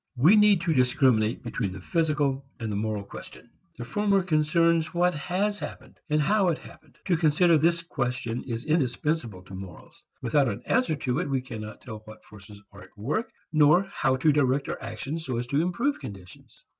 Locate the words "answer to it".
10.65-11.29